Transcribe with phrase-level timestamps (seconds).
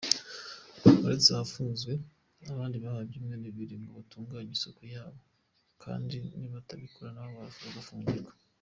[1.05, 1.93] Uretse ahafunzwe,
[2.51, 5.19] abandi bahawe ibyumweru bibiri ngo batunganye isuku yabo
[5.83, 7.35] kandi nibatabikora nabo
[7.65, 8.31] bagafungirwa.